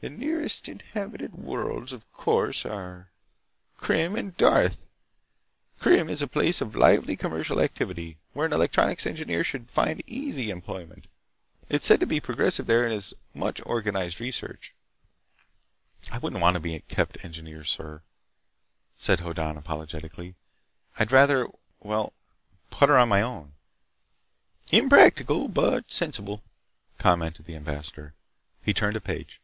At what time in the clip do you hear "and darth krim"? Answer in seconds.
4.16-6.08